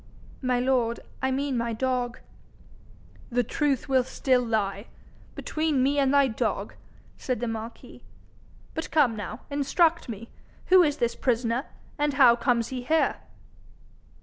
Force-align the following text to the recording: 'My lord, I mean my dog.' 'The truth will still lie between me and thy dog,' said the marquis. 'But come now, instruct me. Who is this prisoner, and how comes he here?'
'My 0.41 0.59
lord, 0.59 1.01
I 1.21 1.29
mean 1.29 1.55
my 1.55 1.73
dog.' 1.73 2.17
'The 3.29 3.43
truth 3.43 3.87
will 3.87 4.03
still 4.03 4.41
lie 4.41 4.87
between 5.35 5.83
me 5.83 5.99
and 5.99 6.11
thy 6.11 6.27
dog,' 6.27 6.73
said 7.19 7.39
the 7.39 7.47
marquis. 7.47 8.01
'But 8.73 8.89
come 8.89 9.15
now, 9.15 9.41
instruct 9.51 10.09
me. 10.09 10.31
Who 10.69 10.81
is 10.81 10.97
this 10.97 11.13
prisoner, 11.13 11.65
and 11.99 12.15
how 12.15 12.35
comes 12.35 12.69
he 12.69 12.81
here?' 12.81 13.17